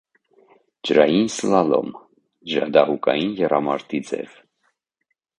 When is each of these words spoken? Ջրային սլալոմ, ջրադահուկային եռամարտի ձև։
Ջրային 0.89 1.27
սլալոմ, 1.33 1.91
ջրադահուկային 2.53 3.35
եռամարտի 3.41 4.01
ձև։ 4.09 4.33